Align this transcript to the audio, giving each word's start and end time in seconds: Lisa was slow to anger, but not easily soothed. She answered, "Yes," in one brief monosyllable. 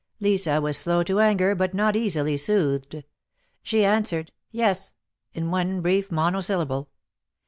Lisa 0.19 0.59
was 0.59 0.77
slow 0.77 1.03
to 1.03 1.19
anger, 1.19 1.53
but 1.53 1.75
not 1.75 1.95
easily 1.95 2.35
soothed. 2.35 3.03
She 3.61 3.85
answered, 3.85 4.31
"Yes," 4.49 4.93
in 5.35 5.51
one 5.51 5.81
brief 5.81 6.11
monosyllable. 6.11 6.89